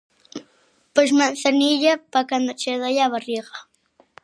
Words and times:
Pois 0.93 1.11
manzanilla 1.19 1.93
pa 2.11 2.19
cando 2.29 2.53
che 2.61 2.79
doia 2.81 3.03
a 3.05 3.11
barrigha. 3.13 3.57